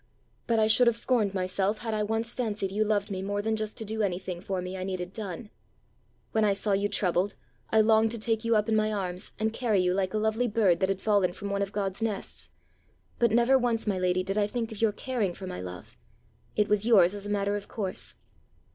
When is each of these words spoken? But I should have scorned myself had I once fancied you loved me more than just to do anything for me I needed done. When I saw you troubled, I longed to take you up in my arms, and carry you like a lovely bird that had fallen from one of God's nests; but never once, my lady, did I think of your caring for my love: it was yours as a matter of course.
But 0.47 0.57
I 0.57 0.65
should 0.65 0.87
have 0.87 0.95
scorned 0.95 1.35
myself 1.35 1.81
had 1.81 1.93
I 1.93 2.01
once 2.01 2.33
fancied 2.33 2.71
you 2.71 2.83
loved 2.83 3.11
me 3.11 3.21
more 3.21 3.39
than 3.39 3.55
just 3.55 3.77
to 3.77 3.85
do 3.85 4.01
anything 4.01 4.41
for 4.41 4.59
me 4.59 4.75
I 4.75 4.83
needed 4.83 5.13
done. 5.13 5.51
When 6.31 6.43
I 6.43 6.53
saw 6.53 6.71
you 6.71 6.89
troubled, 6.89 7.35
I 7.69 7.81
longed 7.81 8.09
to 8.09 8.17
take 8.17 8.43
you 8.43 8.55
up 8.55 8.67
in 8.67 8.75
my 8.75 8.91
arms, 8.91 9.31
and 9.37 9.53
carry 9.53 9.79
you 9.79 9.93
like 9.93 10.15
a 10.15 10.17
lovely 10.17 10.47
bird 10.47 10.79
that 10.79 10.89
had 10.89 11.01
fallen 11.01 11.33
from 11.33 11.51
one 11.51 11.61
of 11.61 11.71
God's 11.71 12.01
nests; 12.01 12.49
but 13.19 13.29
never 13.29 13.59
once, 13.59 13.85
my 13.85 13.99
lady, 13.99 14.23
did 14.23 14.39
I 14.39 14.47
think 14.47 14.71
of 14.71 14.81
your 14.81 14.91
caring 14.91 15.35
for 15.35 15.45
my 15.45 15.61
love: 15.61 15.95
it 16.55 16.67
was 16.67 16.83
yours 16.83 17.13
as 17.13 17.27
a 17.27 17.29
matter 17.29 17.55
of 17.55 17.67
course. 17.67 18.15